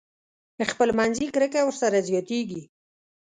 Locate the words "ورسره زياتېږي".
1.65-2.61